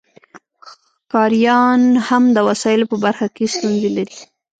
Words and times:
ښکاریان 0.67 1.81
هم 2.07 2.23
د 2.35 2.37
وسایلو 2.49 2.89
په 2.91 2.97
برخه 3.05 3.27
کې 3.35 3.51
ستونزې 3.55 3.89
لري 3.97 4.17